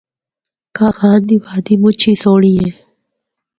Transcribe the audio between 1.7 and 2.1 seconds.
مُچ